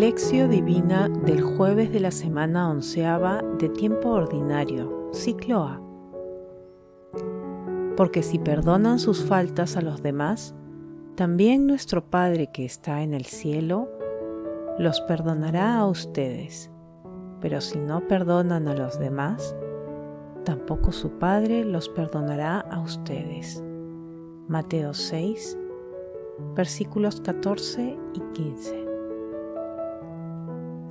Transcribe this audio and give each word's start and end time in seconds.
Lección 0.00 0.50
Divina 0.50 1.10
del 1.10 1.42
jueves 1.42 1.92
de 1.92 2.00
la 2.00 2.10
semana 2.10 2.70
onceava 2.70 3.42
de 3.58 3.68
tiempo 3.68 4.08
ordinario, 4.08 5.10
ciclo 5.12 5.64
A. 5.64 5.82
Porque 7.98 8.22
si 8.22 8.38
perdonan 8.38 8.98
sus 8.98 9.22
faltas 9.22 9.76
a 9.76 9.82
los 9.82 10.02
demás, 10.02 10.54
también 11.16 11.66
nuestro 11.66 12.02
Padre 12.02 12.48
que 12.50 12.64
está 12.64 13.02
en 13.02 13.12
el 13.12 13.26
cielo 13.26 13.90
los 14.78 15.02
perdonará 15.02 15.76
a 15.76 15.86
ustedes. 15.86 16.70
Pero 17.42 17.60
si 17.60 17.78
no 17.78 18.08
perdonan 18.08 18.68
a 18.68 18.74
los 18.74 18.98
demás, 18.98 19.54
tampoco 20.46 20.92
su 20.92 21.10
Padre 21.18 21.62
los 21.62 21.90
perdonará 21.90 22.60
a 22.60 22.80
ustedes. 22.80 23.62
Mateo 24.48 24.94
6, 24.94 25.58
versículos 26.56 27.20
14 27.20 27.98
y 28.14 28.20
15. 28.32 28.89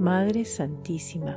Madre 0.00 0.46
Santísima, 0.46 1.36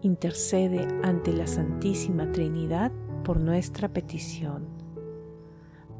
intercede 0.00 0.86
ante 1.02 1.32
la 1.32 1.48
Santísima 1.48 2.30
Trinidad 2.30 2.92
por 3.24 3.40
nuestra 3.40 3.88
petición. 3.88 4.68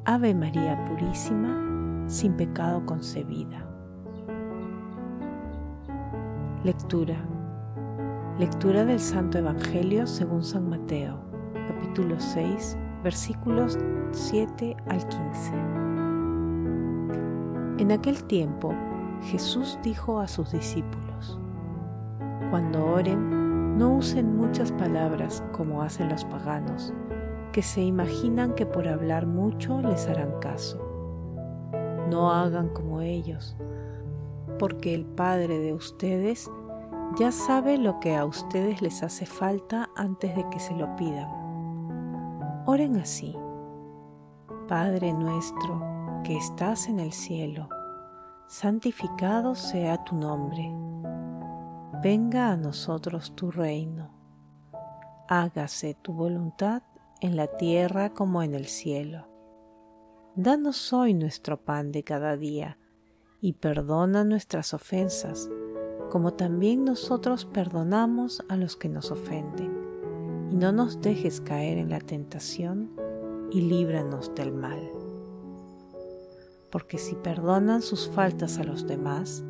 Ave 0.05 0.33
María 0.33 0.85
Purísima, 0.85 2.05
sin 2.07 2.35
pecado 2.35 2.87
concebida. 2.87 3.69
Lectura. 6.63 7.17
Lectura 8.39 8.85
del 8.85 9.01
Santo 9.01 9.39
Evangelio 9.39 10.07
según 10.07 10.45
San 10.45 10.69
Mateo, 10.69 11.19
capítulo 11.67 12.21
6, 12.21 12.79
versículos 13.03 13.77
7 14.13 14.77
al 14.87 15.09
15. 15.09 15.53
En 17.83 17.91
aquel 17.91 18.23
tiempo 18.23 18.73
Jesús 19.23 19.77
dijo 19.83 20.21
a 20.21 20.29
sus 20.29 20.53
discípulos, 20.53 21.06
Cuando 22.57 22.87
oren, 22.87 23.77
no 23.77 23.97
usen 23.97 24.35
muchas 24.35 24.73
palabras 24.73 25.45
como 25.53 25.83
hacen 25.83 26.09
los 26.09 26.25
paganos, 26.25 26.91
que 27.53 27.61
se 27.61 27.83
imaginan 27.83 28.55
que 28.55 28.65
por 28.65 28.89
hablar 28.89 29.27
mucho 29.27 29.83
les 29.83 30.09
harán 30.09 30.41
caso. 30.41 30.81
No 32.09 32.33
hagan 32.33 32.71
como 32.71 33.03
ellos, 33.03 33.59
porque 34.59 34.95
el 34.95 35.05
Padre 35.05 35.59
de 35.59 35.75
ustedes 35.75 36.51
ya 37.19 37.31
sabe 37.31 37.77
lo 37.77 38.01
que 38.01 38.17
a 38.17 38.25
ustedes 38.25 38.81
les 38.81 39.03
hace 39.03 39.27
falta 39.27 39.91
antes 39.95 40.35
de 40.35 40.49
que 40.49 40.59
se 40.59 40.75
lo 40.75 40.97
pidan. 40.97 41.29
Oren 42.65 42.97
así. 42.97 43.37
Padre 44.67 45.13
nuestro, 45.13 45.83
que 46.25 46.39
estás 46.39 46.89
en 46.89 47.01
el 47.01 47.13
cielo, 47.13 47.69
santificado 48.47 49.55
sea 49.55 50.03
tu 50.05 50.17
nombre. 50.17 50.75
Venga 52.03 52.51
a 52.51 52.57
nosotros 52.57 53.35
tu 53.35 53.51
reino. 53.51 54.11
Hágase 55.29 55.95
tu 55.95 56.13
voluntad 56.13 56.83
en 57.21 57.37
la 57.37 57.47
tierra 57.47 58.13
como 58.13 58.43
en 58.43 58.55
el 58.55 58.67
cielo. 58.67 59.27
Danos 60.35 60.93
hoy 60.93 61.15
nuestro 61.15 61.65
pan 61.65 61.93
de 61.93 62.03
cada 62.03 62.37
día 62.37 62.79
y 63.41 63.55
perdona 63.55 64.25
nuestras 64.25 64.75
ofensas, 64.75 65.49
como 66.11 66.35
también 66.35 66.85
nosotros 66.85 67.47
perdonamos 67.47 68.43
a 68.49 68.57
los 68.57 68.77
que 68.77 68.89
nos 68.89 69.11
ofenden. 69.11 70.49
Y 70.51 70.57
no 70.57 70.73
nos 70.73 71.01
dejes 71.01 71.41
caer 71.41 71.79
en 71.79 71.91
la 71.91 72.01
tentación 72.01 72.91
y 73.51 73.63
líbranos 73.63 74.35
del 74.35 74.53
mal 74.53 74.91
porque 76.77 76.99
si 76.99 77.15
perdonan 77.15 77.81
sus 77.81 78.11
faltas 78.11 78.59
a 78.59 78.65
los 78.65 78.87
demás, 78.87 79.43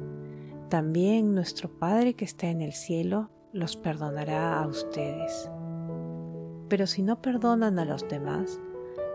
también 0.69 1.35
nuestro 1.35 1.69
Padre 1.69 2.15
que 2.15 2.25
está 2.25 2.49
en 2.49 2.61
el 2.61 2.73
cielo 2.73 3.31
los 3.53 3.77
perdonará 3.77 4.61
a 4.61 4.67
ustedes. 4.67 5.51
Pero 6.69 6.87
si 6.87 7.03
no 7.03 7.23
perdonan 7.23 7.79
a 7.79 7.85
los 7.85 8.09
demás, 8.09 8.61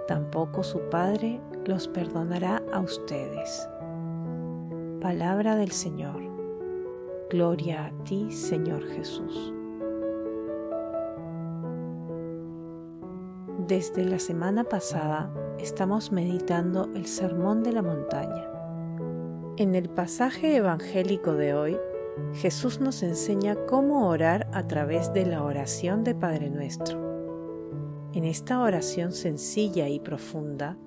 tampoco 0.08 0.64
su 0.64 0.80
Padre 0.90 1.42
los 1.66 1.88
perdonará 1.90 2.64
a 2.72 2.80
ustedes. 2.80 3.68
Palabra 5.02 5.56
del 5.56 5.72
Señor. 5.72 6.22
Gloria 7.30 7.88
a 7.88 8.04
ti, 8.04 8.32
Señor 8.32 8.86
Jesús. 8.88 9.54
Desde 13.68 14.06
la 14.06 14.20
semana 14.20 14.64
pasada 14.64 15.34
estamos 15.60 16.12
meditando 16.12 16.90
el 16.96 17.06
Sermón 17.06 17.64
de 17.64 17.74
la 17.74 17.82
Montaña. 17.82 18.51
En 19.62 19.76
el 19.76 19.92
pasaje 19.92 20.56
evangélico 20.56 21.36
de 21.36 21.54
hoy, 21.54 21.78
Jesús 22.34 22.80
nos 22.80 23.04
enseña 23.04 23.56
cómo 23.68 24.10
orar 24.10 24.50
a 24.54 24.66
través 24.66 25.14
de 25.14 25.24
la 25.28 25.44
oración 25.44 26.04
de 26.04 26.16
Padre 26.16 26.50
Nuestro. 26.50 27.00
En 28.12 28.24
esta 28.24 28.60
oración 28.60 29.12
sencilla 29.12 29.88
y 29.88 30.00
profunda, 30.00 30.80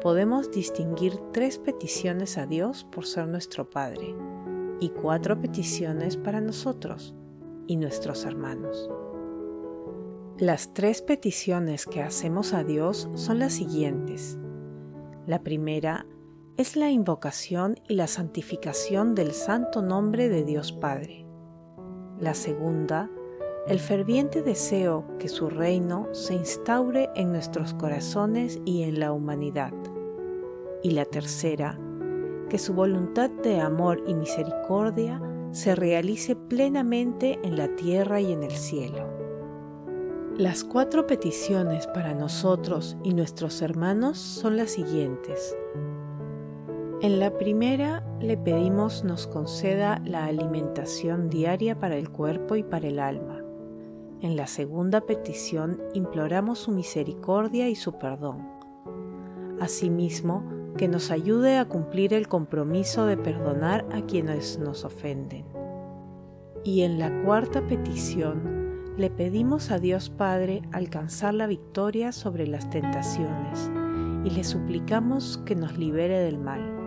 podemos 0.00 0.52
distinguir 0.52 1.14
tres 1.32 1.58
peticiones 1.58 2.38
a 2.38 2.46
Dios 2.46 2.84
por 2.84 3.04
ser 3.04 3.26
nuestro 3.26 3.68
Padre 3.68 4.14
y 4.78 4.90
cuatro 4.90 5.40
peticiones 5.40 6.16
para 6.16 6.40
nosotros 6.40 7.16
y 7.66 7.76
nuestros 7.78 8.24
hermanos. 8.24 8.88
Las 10.38 10.72
tres 10.72 11.02
peticiones 11.02 11.84
que 11.84 12.00
hacemos 12.00 12.52
a 12.52 12.62
Dios 12.62 13.08
son 13.16 13.40
las 13.40 13.54
siguientes. 13.54 14.38
La 15.26 15.42
primera 15.42 16.06
es 16.56 16.76
la 16.76 16.88
invocación 16.88 17.80
y 17.88 17.94
la 17.94 18.06
santificación 18.06 19.16
del 19.16 19.32
santo 19.32 19.82
nombre 19.82 20.28
de 20.28 20.44
Dios 20.44 20.70
Padre. 20.70 21.26
La 22.20 22.34
segunda, 22.34 23.10
el 23.66 23.80
ferviente 23.80 24.40
deseo 24.40 25.04
que 25.18 25.28
su 25.28 25.50
reino 25.50 26.08
se 26.12 26.34
instaure 26.34 27.10
en 27.16 27.32
nuestros 27.32 27.74
corazones 27.74 28.60
y 28.64 28.84
en 28.84 29.00
la 29.00 29.10
humanidad. 29.10 29.72
Y 30.84 30.92
la 30.92 31.04
tercera, 31.06 31.76
que 32.48 32.58
su 32.58 32.72
voluntad 32.72 33.30
de 33.30 33.60
amor 33.60 34.04
y 34.06 34.14
misericordia 34.14 35.20
se 35.50 35.74
realice 35.74 36.36
plenamente 36.36 37.40
en 37.42 37.56
la 37.56 37.74
tierra 37.74 38.20
y 38.20 38.32
en 38.32 38.44
el 38.44 38.52
cielo. 38.52 39.08
Las 40.36 40.62
cuatro 40.62 41.06
peticiones 41.06 41.88
para 41.88 42.14
nosotros 42.14 42.96
y 43.02 43.12
nuestros 43.12 43.60
hermanos 43.60 44.18
son 44.18 44.56
las 44.56 44.70
siguientes. 44.70 45.56
En 47.02 47.20
la 47.20 47.36
primera 47.36 48.02
le 48.20 48.36
pedimos 48.36 49.04
nos 49.04 49.26
conceda 49.26 50.00
la 50.04 50.24
alimentación 50.24 51.28
diaria 51.28 51.78
para 51.78 51.96
el 51.96 52.08
cuerpo 52.08 52.56
y 52.56 52.62
para 52.62 52.86
el 52.86 52.98
alma. 52.98 53.42
En 54.20 54.36
la 54.36 54.46
segunda 54.46 55.02
petición 55.02 55.82
imploramos 55.92 56.60
su 56.60 56.70
misericordia 56.70 57.68
y 57.68 57.74
su 57.74 57.98
perdón. 57.98 58.48
Asimismo, 59.60 60.44
que 60.76 60.88
nos 60.88 61.10
ayude 61.10 61.58
a 61.58 61.66
cumplir 61.66 62.14
el 62.14 62.26
compromiso 62.26 63.06
de 63.06 63.16
perdonar 63.16 63.86
a 63.92 64.02
quienes 64.02 64.58
nos 64.58 64.84
ofenden. 64.84 65.44
Y 66.64 66.82
en 66.82 66.98
la 66.98 67.22
cuarta 67.22 67.64
petición 67.66 68.94
le 68.96 69.10
pedimos 69.10 69.70
a 69.70 69.78
Dios 69.78 70.10
Padre 70.10 70.62
alcanzar 70.72 71.34
la 71.34 71.46
victoria 71.46 72.12
sobre 72.12 72.46
las 72.46 72.70
tentaciones 72.70 73.70
y 74.24 74.30
le 74.30 74.42
suplicamos 74.42 75.40
que 75.44 75.54
nos 75.54 75.76
libere 75.76 76.18
del 76.18 76.38
mal. 76.38 76.83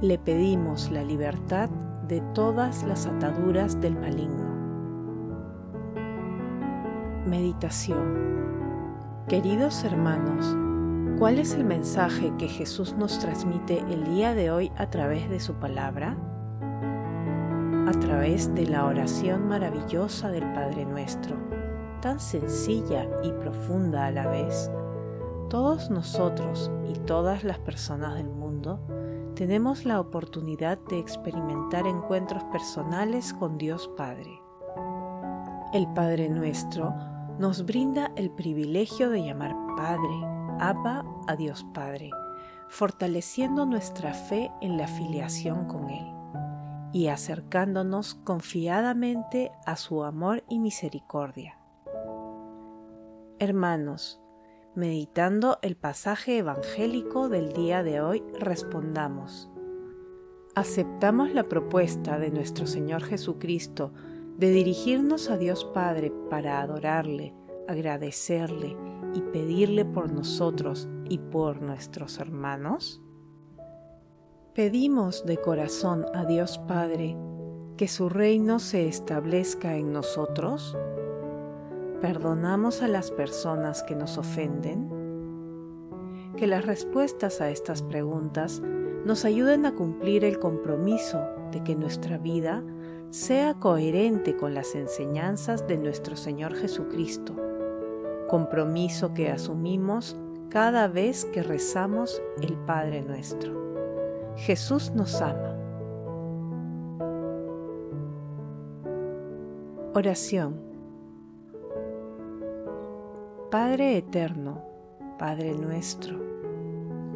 Le 0.00 0.16
pedimos 0.16 0.92
la 0.92 1.02
libertad 1.02 1.68
de 2.06 2.20
todas 2.32 2.84
las 2.84 3.06
ataduras 3.06 3.80
del 3.80 3.98
maligno. 3.98 4.48
Meditación 7.26 9.24
Queridos 9.26 9.82
hermanos, 9.82 10.56
¿cuál 11.18 11.40
es 11.40 11.52
el 11.54 11.64
mensaje 11.64 12.32
que 12.38 12.46
Jesús 12.46 12.94
nos 12.96 13.18
transmite 13.18 13.80
el 13.90 14.04
día 14.04 14.34
de 14.34 14.52
hoy 14.52 14.70
a 14.76 14.88
través 14.88 15.28
de 15.28 15.40
su 15.40 15.54
palabra? 15.54 16.16
a 17.88 17.92
través 17.92 18.54
de 18.54 18.66
la 18.66 18.84
oración 18.84 19.48
maravillosa 19.48 20.28
del 20.30 20.44
Padre 20.52 20.84
Nuestro, 20.84 21.36
tan 22.02 22.20
sencilla 22.20 23.08
y 23.22 23.32
profunda 23.32 24.06
a 24.06 24.10
la 24.10 24.28
vez, 24.28 24.70
Todos 25.48 25.90
nosotros 25.90 26.70
y 26.86 26.92
todas 26.98 27.44
las 27.44 27.58
personas 27.58 28.14
del 28.14 28.28
mundo 28.28 28.78
tenemos 29.38 29.84
la 29.84 30.00
oportunidad 30.00 30.78
de 30.88 30.98
experimentar 30.98 31.86
encuentros 31.86 32.42
personales 32.46 33.32
con 33.32 33.56
Dios 33.56 33.88
Padre. 33.96 34.42
El 35.72 35.86
Padre 35.94 36.28
nuestro 36.28 36.92
nos 37.38 37.64
brinda 37.64 38.10
el 38.16 38.32
privilegio 38.32 39.10
de 39.10 39.22
llamar 39.22 39.54
Padre, 39.76 40.26
Abba 40.58 41.04
a 41.28 41.36
Dios 41.36 41.64
Padre, 41.72 42.10
fortaleciendo 42.68 43.64
nuestra 43.64 44.12
fe 44.12 44.50
en 44.60 44.76
la 44.76 44.88
filiación 44.88 45.66
con 45.68 45.88
Él 45.88 46.04
y 46.92 47.06
acercándonos 47.06 48.16
confiadamente 48.16 49.52
a 49.66 49.76
su 49.76 50.02
amor 50.02 50.42
y 50.48 50.58
misericordia. 50.58 51.60
Hermanos, 53.38 54.20
meditando 54.78 55.58
el 55.62 55.76
pasaje 55.76 56.38
evangélico 56.38 57.28
del 57.28 57.52
día 57.52 57.82
de 57.82 58.00
hoy, 58.00 58.22
respondamos. 58.38 59.50
¿Aceptamos 60.54 61.34
la 61.34 61.48
propuesta 61.48 62.18
de 62.18 62.30
nuestro 62.30 62.66
Señor 62.68 63.02
Jesucristo 63.02 63.92
de 64.36 64.50
dirigirnos 64.50 65.30
a 65.30 65.36
Dios 65.36 65.64
Padre 65.74 66.12
para 66.30 66.62
adorarle, 66.62 67.34
agradecerle 67.66 68.76
y 69.14 69.20
pedirle 69.20 69.84
por 69.84 70.12
nosotros 70.12 70.88
y 71.08 71.18
por 71.18 71.60
nuestros 71.60 72.18
hermanos? 72.18 73.02
Pedimos 74.54 75.26
de 75.26 75.38
corazón 75.38 76.06
a 76.14 76.24
Dios 76.24 76.58
Padre 76.68 77.16
que 77.76 77.88
su 77.88 78.08
reino 78.08 78.60
se 78.60 78.86
establezca 78.86 79.76
en 79.76 79.92
nosotros. 79.92 80.76
¿Perdonamos 82.00 82.82
a 82.82 82.86
las 82.86 83.10
personas 83.10 83.82
que 83.82 83.96
nos 83.96 84.18
ofenden? 84.18 84.88
Que 86.36 86.46
las 86.46 86.64
respuestas 86.64 87.40
a 87.40 87.50
estas 87.50 87.82
preguntas 87.82 88.62
nos 89.04 89.24
ayuden 89.24 89.66
a 89.66 89.74
cumplir 89.74 90.24
el 90.24 90.38
compromiso 90.38 91.18
de 91.50 91.64
que 91.64 91.74
nuestra 91.74 92.16
vida 92.16 92.62
sea 93.10 93.54
coherente 93.54 94.36
con 94.36 94.54
las 94.54 94.76
enseñanzas 94.76 95.66
de 95.66 95.76
nuestro 95.76 96.16
Señor 96.16 96.54
Jesucristo, 96.54 97.34
compromiso 98.28 99.12
que 99.12 99.30
asumimos 99.30 100.16
cada 100.50 100.86
vez 100.86 101.24
que 101.24 101.42
rezamos 101.42 102.22
el 102.40 102.56
Padre 102.58 103.02
nuestro. 103.02 104.34
Jesús 104.36 104.92
nos 104.94 105.20
ama. 105.20 105.56
Oración. 109.94 110.67
Padre 113.50 113.96
eterno, 113.96 114.62
Padre 115.18 115.54
nuestro, 115.54 116.18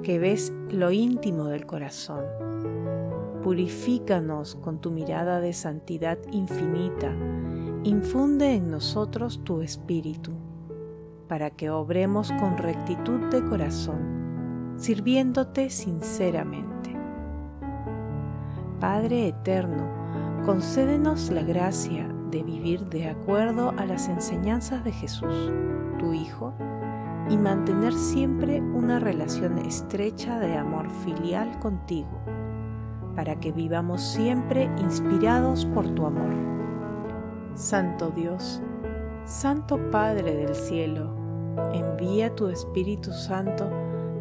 que 0.03 0.19
ves 0.19 0.53
lo 0.71 0.91
íntimo 0.91 1.45
del 1.45 1.67
corazón 1.67 2.25
Purifícanos 3.43 4.55
con 4.55 4.81
tu 4.81 4.93
mirada 4.93 5.41
de 5.41 5.53
santidad 5.53 6.17
infinita. 6.31 7.13
Infunde 7.83 8.55
en 8.55 8.71
nosotros 8.71 9.43
tu 9.43 9.63
espíritu, 9.63 10.31
para 11.27 11.51
que 11.51 11.69
obremos 11.69 12.31
con 12.31 12.57
rectitud 12.57 13.19
de 13.31 13.45
corazón, 13.45 14.75
sirviéndote 14.77 15.71
sinceramente. 15.71 16.97
Padre 18.79 19.27
eterno, 19.27 19.89
concédenos 20.47 21.31
la 21.31 21.43
gracia 21.43 22.07
de 22.31 22.45
vivir 22.45 22.87
de 22.87 23.09
acuerdo 23.09 23.75
a 23.77 23.87
las 23.87 24.09
enseñanzas 24.09 24.85
de 24.85 24.93
Jesús, 24.93 25.53
Hijo, 26.15 26.53
y 27.31 27.37
mantener 27.37 27.93
siempre 27.93 28.61
una 28.61 28.99
relación 28.99 29.59
estrecha 29.59 30.39
de 30.39 30.57
amor 30.57 30.91
filial 30.91 31.59
contigo 31.61 32.21
para 33.15 33.39
que 33.39 33.53
vivamos 33.53 34.01
siempre 34.03 34.65
inspirados 34.79 35.67
por 35.67 35.89
tu 35.95 36.07
amor. 36.07 36.33
Santo 37.55 38.11
Dios, 38.11 38.63
Santo 39.25 39.91
Padre 39.91 40.35
del 40.35 40.55
cielo, 40.55 41.15
envía 41.73 42.35
tu 42.35 42.49
Espíritu 42.49 43.13
Santo 43.13 43.71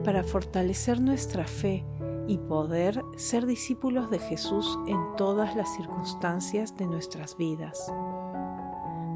para 0.03 0.23
fortalecer 0.23 0.99
nuestra 0.99 1.45
fe 1.45 1.85
y 2.27 2.37
poder 2.37 3.01
ser 3.17 3.45
discípulos 3.45 4.09
de 4.09 4.19
Jesús 4.19 4.77
en 4.87 4.97
todas 5.15 5.55
las 5.55 5.73
circunstancias 5.75 6.75
de 6.77 6.87
nuestras 6.87 7.37
vidas. 7.37 7.91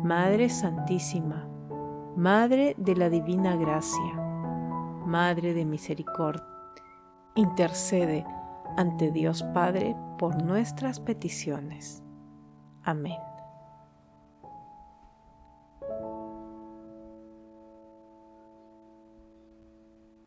Madre 0.04 0.50
Santísima, 0.50 1.48
Madre 2.16 2.76
de 2.78 2.96
la 2.96 3.10
Divina 3.10 3.58
Gracia, 3.58 4.14
Madre 5.06 5.54
de 5.54 5.66
Misericordia, 5.66 6.48
intercede 7.36 8.26
ante 8.78 9.12
Dios 9.12 9.44
Padre 9.54 9.98
por 10.18 10.42
nuestras 10.42 11.02
peticiones. 11.02 12.02
Amén. 12.84 13.20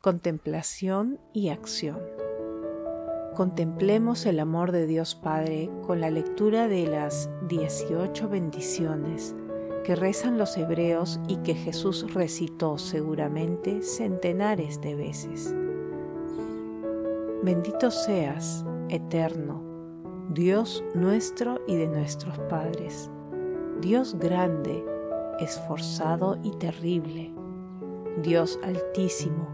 Contemplación 0.02 1.18
y 1.32 1.48
acción. 1.48 2.00
Contemplemos 3.34 4.26
el 4.26 4.40
amor 4.40 4.72
de 4.72 4.84
Dios 4.84 5.14
Padre 5.14 5.70
con 5.86 6.02
la 6.02 6.10
lectura 6.10 6.68
de 6.68 6.86
las 6.86 7.30
18 7.48 8.28
bendiciones 8.28 9.34
que 9.88 9.96
rezan 9.96 10.36
los 10.36 10.58
hebreos 10.58 11.18
y 11.28 11.38
que 11.38 11.54
Jesús 11.54 12.12
recitó 12.12 12.76
seguramente 12.76 13.80
centenares 13.80 14.82
de 14.82 14.94
veces. 14.94 15.56
Bendito 17.42 17.90
seas, 17.90 18.66
eterno, 18.90 19.62
Dios 20.28 20.84
nuestro 20.94 21.62
y 21.66 21.76
de 21.76 21.86
nuestros 21.86 22.38
padres, 22.50 23.10
Dios 23.80 24.18
grande, 24.18 24.84
esforzado 25.40 26.38
y 26.42 26.50
terrible, 26.58 27.32
Dios 28.22 28.60
altísimo, 28.62 29.48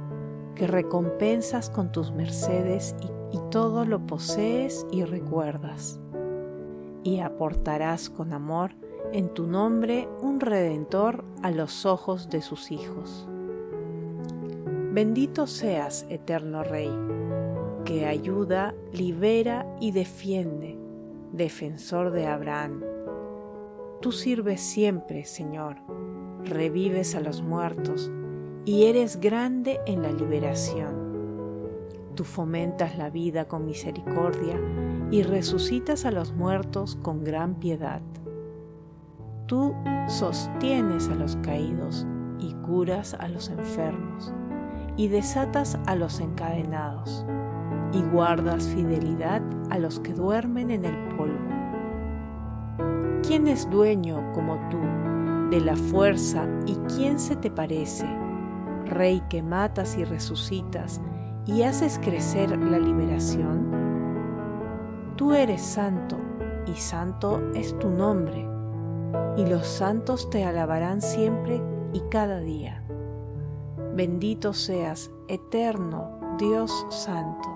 que 0.56 0.66
recompensas 0.66 1.70
con 1.70 1.92
tus 1.92 2.10
mercedes 2.10 2.96
y, 3.00 3.36
y 3.36 3.40
todo 3.52 3.84
lo 3.84 4.04
posees 4.04 4.84
y 4.90 5.04
recuerdas, 5.04 6.00
y 7.04 7.20
aportarás 7.20 8.10
con 8.10 8.32
amor 8.32 8.74
en 9.12 9.28
tu 9.28 9.46
nombre 9.46 10.08
un 10.20 10.40
redentor 10.40 11.24
a 11.42 11.50
los 11.50 11.86
ojos 11.86 12.30
de 12.30 12.42
sus 12.42 12.70
hijos. 12.70 13.26
Bendito 14.92 15.46
seas, 15.46 16.06
eterno 16.08 16.62
Rey 16.62 16.90
que 17.84 18.06
ayuda, 18.06 18.74
libera 18.92 19.66
y 19.78 19.92
defiende, 19.92 20.78
defensor 21.32 22.10
de 22.10 22.26
Abraham. 22.26 22.82
Tú 24.00 24.10
sirves 24.10 24.60
siempre, 24.60 25.24
Señor, 25.24 25.76
revives 26.44 27.14
a 27.14 27.20
los 27.20 27.42
muertos 27.42 28.10
y 28.64 28.84
eres 28.84 29.20
grande 29.20 29.80
en 29.86 30.02
la 30.02 30.12
liberación. 30.12 31.04
Tú 32.14 32.24
fomentas 32.24 32.96
la 32.96 33.10
vida 33.10 33.46
con 33.46 33.66
misericordia 33.66 34.58
y 35.10 35.22
resucitas 35.22 36.04
a 36.04 36.10
los 36.10 36.32
muertos 36.32 36.96
con 37.02 37.22
gran 37.22 37.56
piedad. 37.56 38.00
Tú 39.46 39.74
sostienes 40.08 41.08
a 41.08 41.14
los 41.16 41.36
caídos 41.36 42.06
y 42.38 42.54
curas 42.54 43.14
a 43.14 43.28
los 43.28 43.50
enfermos 43.50 44.32
y 44.96 45.08
desatas 45.08 45.78
a 45.86 45.96
los 45.96 46.20
encadenados 46.20 47.26
y 47.92 48.02
guardas 48.04 48.66
fidelidad 48.68 49.42
a 49.70 49.78
los 49.78 50.00
que 50.00 50.14
duermen 50.14 50.70
en 50.70 50.86
el 50.86 50.96
polvo. 51.16 51.38
¿Quién 53.22 53.46
es 53.46 53.68
dueño 53.68 54.32
como 54.32 54.58
tú 54.70 54.78
de 55.50 55.60
la 55.60 55.76
fuerza 55.76 56.46
y 56.66 56.76
quién 56.94 57.18
se 57.18 57.36
te 57.36 57.50
parece? 57.50 58.06
Rey 58.86 59.22
que 59.28 59.42
matas 59.42 59.98
y 59.98 60.04
resucitas 60.04 61.02
y 61.46 61.62
haces 61.62 61.98
crecer 62.02 62.56
la 62.58 62.78
liberación. 62.78 63.70
Tú 65.16 65.34
eres 65.34 65.60
santo 65.60 66.18
y 66.66 66.74
santo 66.78 67.42
es 67.54 67.78
tu 67.78 67.90
nombre, 67.90 68.53
y 69.36 69.46
los 69.46 69.66
santos 69.66 70.30
te 70.30 70.44
alabarán 70.44 71.02
siempre 71.02 71.60
y 71.92 72.00
cada 72.10 72.40
día. 72.40 72.84
Bendito 73.94 74.52
seas, 74.52 75.10
eterno 75.28 76.18
Dios 76.38 76.86
Santo. 76.90 77.48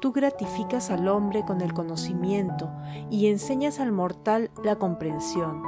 Tú 0.00 0.12
gratificas 0.12 0.90
al 0.90 1.08
hombre 1.08 1.44
con 1.44 1.60
el 1.60 1.72
conocimiento 1.72 2.70
y 3.10 3.28
enseñas 3.28 3.80
al 3.80 3.92
mortal 3.92 4.50
la 4.64 4.76
comprensión. 4.76 5.62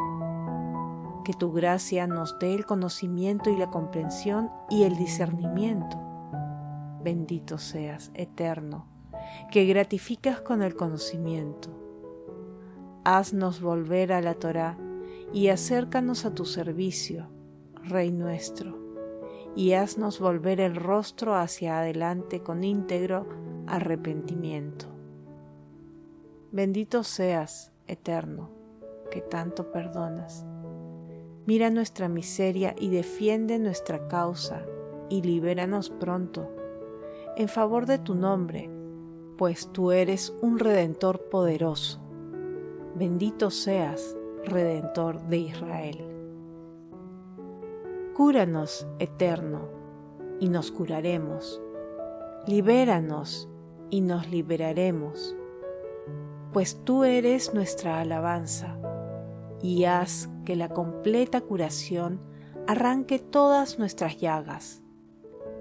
Que 1.23 1.35
tu 1.35 1.53
gracia 1.53 2.07
nos 2.07 2.39
dé 2.39 2.55
el 2.55 2.67
conocimiento 2.67 3.51
y 3.51 3.57
la 3.57 3.71
comprensión 3.71 4.51
y 4.71 4.83
el 4.85 4.97
discernimiento. 4.97 6.01
Bendito 7.03 7.59
seas, 7.59 8.11
eterno, 8.15 8.87
que 9.51 9.67
gratificas 9.67 10.41
con 10.41 10.63
el 10.63 10.75
conocimiento. 10.75 11.84
Haznos 13.07 13.61
volver 13.61 14.15
a 14.15 14.23
la 14.23 14.33
Torá 14.33 14.79
y 15.31 15.49
acércanos 15.49 16.25
a 16.25 16.35
tu 16.35 16.47
servicio, 16.47 17.29
Rey 17.83 18.11
nuestro, 18.11 18.79
y 19.55 19.75
haznos 19.75 20.21
volver 20.21 20.59
el 20.59 20.75
rostro 20.75 21.35
hacia 21.35 21.81
adelante 21.81 22.41
con 22.43 22.65
íntegro 22.65 23.27
arrepentimiento. 23.67 24.87
Bendito 26.51 27.03
seas, 27.03 27.73
eterno, 27.87 28.49
que 29.11 29.21
tanto 29.21 29.71
perdonas. 29.71 30.47
Mira 31.45 31.69
nuestra 31.69 32.09
miseria 32.09 32.75
y 32.81 32.89
defiende 32.89 33.59
nuestra 33.59 34.09
causa 34.09 34.65
y 35.11 35.21
libéranos 35.21 35.91
pronto, 35.91 36.49
en 37.37 37.49
favor 37.49 37.85
de 37.85 37.99
tu 37.99 38.15
nombre, 38.15 38.71
pues 39.37 39.71
tú 39.73 39.93
eres 39.93 40.33
un 40.41 40.59
redentor 40.59 41.29
poderoso. 41.29 42.04
Bendito 42.97 43.51
seas, 43.51 44.17
redentor 44.45 45.21
de 45.23 45.39
Israel. 45.39 45.99
Cúranos, 48.15 48.87
eterno, 49.01 49.69
y 50.39 50.49
nos 50.49 50.71
curaremos. 50.71 51.61
Libéranos 52.47 53.49
y 53.91 54.01
nos 54.01 54.31
liberaremos, 54.31 55.35
pues 56.53 56.85
tú 56.85 57.03
eres 57.03 57.53
nuestra 57.53 58.01
alabanza, 58.01 58.79
y 59.61 59.87
haz 59.87 60.29
que 60.45 60.55
la 60.55 60.69
completa 60.69 61.41
curación 61.41 62.21
arranque 62.69 63.19
todas 63.19 63.79
nuestras 63.81 64.21
llagas, 64.21 64.83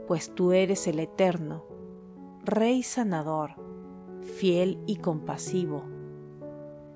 pues 0.08 0.36
tú 0.36 0.52
eres 0.52 0.86
el 0.88 1.00
eterno, 1.00 1.66
Rey 2.46 2.84
sanador, 2.84 3.52
fiel 4.22 4.78
y 4.86 4.98
compasivo. 4.98 5.93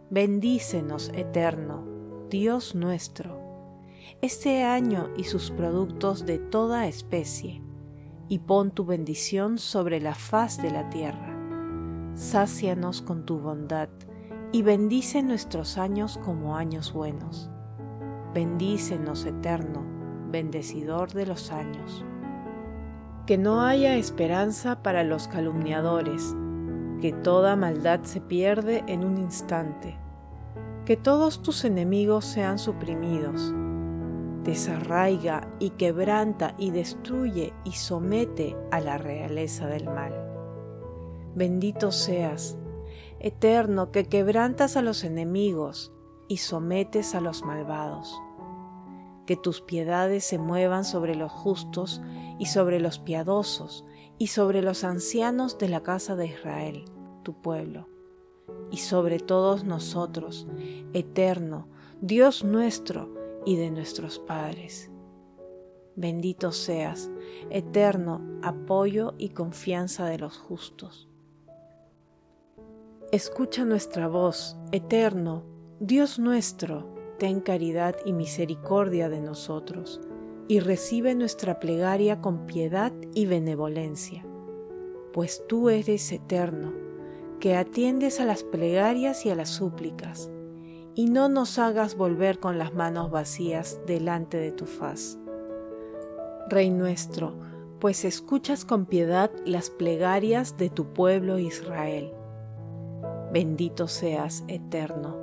Bendícenos, 0.10 1.12
eterno, 1.14 1.84
Dios 2.30 2.76
nuestro 2.76 3.48
este 4.22 4.64
año 4.64 5.10
y 5.16 5.26
sus 5.26 5.52
productos 5.52 6.26
de 6.26 6.40
toda 6.40 6.88
especie, 6.88 7.62
y 8.28 8.40
pon 8.40 8.72
tu 8.72 8.86
bendición 8.86 9.58
sobre 9.58 10.00
la 10.00 10.16
faz 10.16 10.62
de 10.62 10.72
la 10.72 10.90
tierra. 10.90 11.36
Sácianos 12.16 13.02
con 13.02 13.26
tu 13.26 13.38
bondad 13.40 13.90
y 14.52 14.64
bendice 14.64 15.22
nuestros 15.22 15.78
años 15.78 16.20
como 16.24 16.58
años 16.58 16.94
buenos. 16.94 17.50
Bendícenos, 18.34 19.26
eterno, 19.26 19.86
bendecidor 20.32 21.12
de 21.14 21.26
los 21.26 21.52
años. 21.52 22.04
Que 23.26 23.38
no 23.38 23.62
haya 23.62 23.96
esperanza 23.96 24.82
para 24.82 25.04
los 25.04 25.28
calumniadores, 25.28 26.36
que 27.02 27.14
toda 27.14 27.56
maldad 27.56 28.02
se 28.04 28.22
pierde 28.22 28.84
en 28.88 29.04
un 29.04 29.18
instante, 29.18 29.98
que 30.86 30.98
todos 30.98 31.42
tus 31.42 31.66
enemigos 31.66 32.26
sean 32.26 32.60
suprimidos 32.60 33.54
desarraiga 34.48 35.46
y 35.60 35.72
quebranta 35.72 36.56
y 36.58 36.72
destruye 36.72 37.54
y 37.66 37.74
somete 37.74 38.56
a 38.72 38.80
la 38.80 38.98
realeza 38.98 39.68
del 39.68 39.88
mal. 39.88 40.14
Bendito 41.36 41.92
seas, 41.92 42.58
eterno, 43.20 43.92
que 43.92 44.06
quebrantas 44.06 44.78
a 44.78 44.82
los 44.82 45.04
enemigos 45.04 45.92
y 46.30 46.38
sometes 46.38 47.14
a 47.14 47.20
los 47.20 47.44
malvados. 47.44 48.18
Que 49.26 49.36
tus 49.36 49.60
piedades 49.60 50.24
se 50.24 50.38
muevan 50.38 50.86
sobre 50.86 51.16
los 51.16 51.32
justos 51.34 52.02
y 52.40 52.46
sobre 52.46 52.80
los 52.80 53.00
piadosos 53.00 53.84
y 54.18 54.28
sobre 54.28 54.62
los 54.62 54.84
ancianos 54.84 55.58
de 55.58 55.70
la 55.70 55.84
casa 55.84 56.16
de 56.16 56.28
Israel, 56.28 56.86
tu 57.24 57.42
pueblo, 57.42 57.88
y 58.72 58.78
sobre 58.78 59.20
todos 59.20 59.64
nosotros, 59.64 60.48
eterno, 60.94 61.68
Dios 62.02 62.44
nuestro, 62.44 63.18
y 63.48 63.56
de 63.56 63.72
nuestros 63.72 64.20
padres. 64.20 64.92
Bendito 65.96 66.52
seas, 66.52 67.10
eterno 67.50 68.22
apoyo 68.44 69.14
y 69.18 69.30
confianza 69.30 70.06
de 70.06 70.18
los 70.18 70.38
justos. 70.38 71.08
Escucha 73.14 73.64
nuestra 73.64 74.10
voz, 74.10 74.58
eterno, 74.74 75.46
Dios 75.80 76.20
nuestro, 76.20 76.94
ten 77.20 77.40
caridad 77.40 77.96
y 78.04 78.12
misericordia 78.12 79.08
de 79.08 79.22
nosotros, 79.22 80.02
y 80.48 80.60
recibe 80.60 81.16
nuestra 81.16 81.60
plegaria 81.60 82.22
con 82.22 82.46
piedad 82.46 82.94
y 83.14 83.26
benevolencia, 83.26 84.26
pues 85.14 85.44
tú 85.48 85.70
eres 85.70 86.12
eterno, 86.12 86.74
que 87.40 87.56
atiendes 87.56 88.20
a 88.20 88.26
las 88.26 88.44
plegarias 88.44 89.26
y 89.26 89.30
a 89.30 89.36
las 89.36 89.50
súplicas 89.50 90.32
y 90.98 91.06
no 91.06 91.30
nos 91.30 91.60
hagas 91.60 91.96
volver 91.96 92.40
con 92.40 92.58
las 92.58 92.74
manos 92.74 93.12
vacías 93.12 93.80
delante 93.86 94.38
de 94.38 94.52
tu 94.52 94.66
faz. 94.66 95.20
Rey 96.50 96.72
nuestro, 96.72 97.36
pues 97.80 98.04
escuchas 98.04 98.66
con 98.66 98.88
piedad 98.88 99.30
las 99.46 99.70
plegarias 99.70 100.58
de 100.58 100.72
tu 100.72 100.94
pueblo 100.94 101.38
Israel. 101.38 102.12
Bendito 103.32 103.88
seas, 103.88 104.44
eterno, 104.48 105.18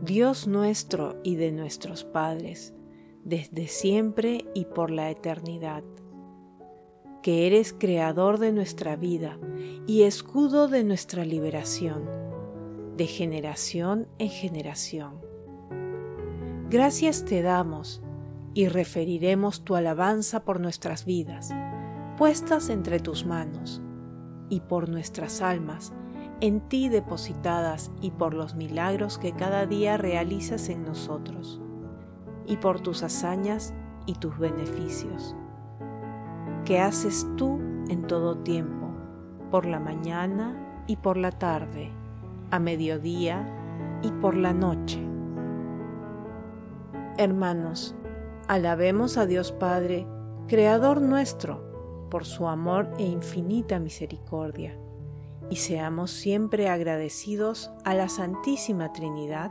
Dios 0.00 0.46
nuestro 0.46 1.16
y 1.22 1.36
de 1.36 1.52
nuestros 1.52 2.04
padres, 2.04 2.72
desde 3.24 3.68
siempre 3.68 4.44
y 4.54 4.64
por 4.64 4.90
la 4.90 5.10
eternidad, 5.10 5.84
que 7.22 7.46
eres 7.46 7.72
creador 7.72 8.38
de 8.38 8.52
nuestra 8.52 8.96
vida 8.96 9.38
y 9.86 10.02
escudo 10.02 10.68
de 10.68 10.84
nuestra 10.84 11.24
liberación 11.24 12.22
de 12.96 13.06
generación 13.06 14.06
en 14.18 14.28
generación. 14.28 15.20
Gracias 16.68 17.24
te 17.24 17.42
damos 17.42 18.02
y 18.54 18.68
referiremos 18.68 19.64
tu 19.64 19.76
alabanza 19.76 20.44
por 20.44 20.60
nuestras 20.60 21.04
vidas, 21.04 21.50
puestas 22.18 22.68
entre 22.68 23.00
tus 23.00 23.24
manos, 23.24 23.80
y 24.50 24.60
por 24.60 24.90
nuestras 24.90 25.40
almas, 25.40 25.94
en 26.40 26.60
ti 26.68 26.90
depositadas, 26.90 27.90
y 28.02 28.10
por 28.10 28.34
los 28.34 28.54
milagros 28.54 29.16
que 29.16 29.32
cada 29.32 29.64
día 29.64 29.96
realizas 29.96 30.68
en 30.68 30.84
nosotros, 30.84 31.61
y 32.46 32.56
por 32.56 32.80
tus 32.80 33.02
hazañas 33.02 33.74
y 34.06 34.14
tus 34.14 34.38
beneficios, 34.38 35.36
que 36.64 36.80
haces 36.80 37.26
tú 37.36 37.58
en 37.88 38.06
todo 38.06 38.38
tiempo, 38.38 38.90
por 39.50 39.66
la 39.66 39.80
mañana 39.80 40.84
y 40.86 40.96
por 40.96 41.16
la 41.16 41.30
tarde 41.30 41.92
a 42.52 42.58
mediodía 42.58 43.46
y 44.02 44.12
por 44.12 44.36
la 44.36 44.52
noche. 44.52 45.00
Hermanos, 47.16 47.94
alabemos 48.46 49.16
a 49.16 49.24
Dios 49.24 49.52
Padre, 49.52 50.06
Creador 50.48 51.00
nuestro, 51.00 52.08
por 52.10 52.26
su 52.26 52.46
amor 52.46 52.92
e 52.98 53.04
infinita 53.04 53.78
misericordia, 53.78 54.78
y 55.48 55.56
seamos 55.56 56.10
siempre 56.10 56.68
agradecidos 56.68 57.70
a 57.84 57.94
la 57.94 58.10
Santísima 58.10 58.92
Trinidad 58.92 59.50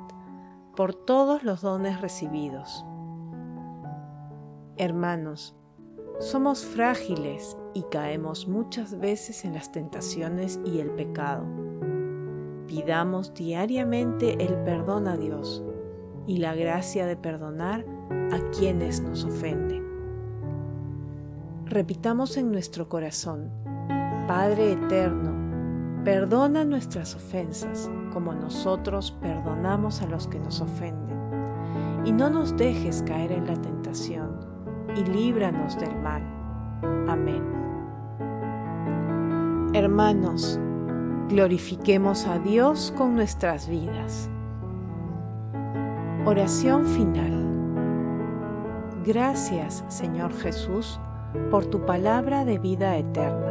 por 0.82 0.96
todos 0.96 1.44
los 1.44 1.62
dones 1.62 2.02
recibidos. 2.02 2.84
Hermanos, 4.78 5.56
somos 6.18 6.66
frágiles 6.66 7.56
y 7.76 7.84
caemos 7.84 8.48
muchas 8.48 8.98
veces 8.98 9.46
en 9.46 9.54
las 9.54 9.72
tentaciones 9.72 10.60
y 10.66 10.80
el 10.80 10.90
pecado 10.90 11.46
Pidamos 12.66 13.36
diariamente 13.36 14.44
el 14.44 14.56
perdón 14.64 15.08
a 15.08 15.18
Dios 15.18 15.64
y 16.26 16.38
la 16.38 16.56
gracia 16.56 17.06
de 17.06 17.16
perdonar 17.16 17.86
a 18.32 18.40
quienes 18.50 19.02
nos 19.02 19.24
ofenden. 19.24 19.86
Repitamos 21.68 22.38
en 22.38 22.52
nuestro 22.52 22.90
corazón, 22.90 23.52
Padre 24.28 24.72
Eterno, 24.72 25.41
perdona 26.04 26.64
nuestras 26.66 27.16
ofensas 27.16 27.90
como 28.12 28.34
nosotros 28.34 29.12
perdonamos 29.22 30.02
a 30.02 30.08
los 30.08 30.28
que 30.28 30.40
nos 30.40 30.62
ofenden, 30.62 31.18
y 32.06 32.12
no 32.12 32.30
nos 32.30 32.56
dejes 32.58 33.04
caer 33.04 33.32
en 33.32 33.48
la 33.48 33.56
tentación, 33.56 34.40
y 34.96 35.04
líbranos 35.04 35.80
del 35.80 35.96
mal. 36.02 36.24
Amén. 37.08 37.44
Hermanos, 39.74 40.60
Glorifiquemos 41.32 42.28
a 42.28 42.40
Dios 42.40 42.94
con 42.98 43.16
nuestras 43.16 43.70
vidas. 43.70 44.30
Oración 46.26 46.86
final. 46.86 47.48
Gracias, 49.06 49.86
Señor 49.88 50.34
Jesús, 50.34 51.00
por 51.50 51.66
tu 51.66 51.86
palabra 51.86 52.44
de 52.44 52.60
vida 52.60 52.98
eterna. 52.98 53.51